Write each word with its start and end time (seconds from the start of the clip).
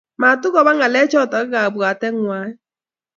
Matukopa 0.21 0.71
ng'alechotok 0.75 1.47
ak 1.47 1.51
kapwateng 1.63 2.17
ng'wahi 2.21 2.51